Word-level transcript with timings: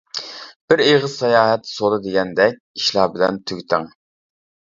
بىر 0.71 0.81
ئېغىز 0.85 1.17
ساياھەت 1.19 1.69
سودا 1.73 1.99
دېگەندەك 2.07 2.57
ئىشلار 2.81 3.13
بىلەن 3.19 3.39
تۈگىتىڭ. 3.53 3.87